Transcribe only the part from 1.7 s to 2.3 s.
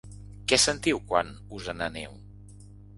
en aneu?